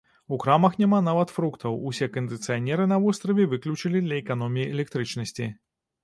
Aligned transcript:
У 0.35 0.37
крамах 0.43 0.75
няма 0.83 0.99
нават 1.07 1.33
фруктаў, 1.33 1.75
усе 1.91 2.07
кандыцыянеры 2.15 2.87
на 2.93 2.97
востраве 3.03 3.45
выключылі 3.51 4.01
для 4.07 4.17
эканоміі 4.23 4.65
электрычнасці. 4.73 5.47